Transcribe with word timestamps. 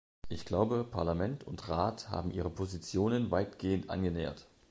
Ich 0.29 0.45
glaube, 0.47 0.83
Parlament 0.83 1.43
und 1.43 1.69
Rat 1.69 2.09
haben 2.09 2.31
ihre 2.31 2.49
Positionen 2.49 3.29
weitgehend 3.29 3.91
angenähert. 3.91 4.47